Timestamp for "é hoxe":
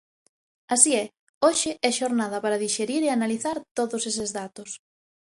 1.03-1.71